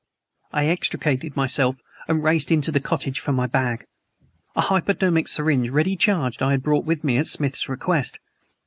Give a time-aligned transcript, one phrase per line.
[0.51, 1.75] I extricated myself
[2.07, 3.85] and raced into the cottage for my bag.
[4.55, 8.17] A hypodermic syringe ready charged I had brought with me at Smith's request.